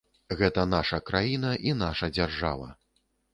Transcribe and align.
Гэта 0.37 0.63
наша 0.69 0.99
краіна 1.09 1.51
і 1.69 1.75
наша 1.83 2.11
дзяржава. 2.17 2.73